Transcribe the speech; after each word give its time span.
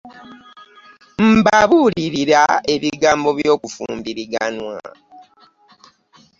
Mbabulirila 1.33 2.43
ebigambo 2.73 3.29
byo 3.39 3.53
kufumbiriganwa. 3.61 4.75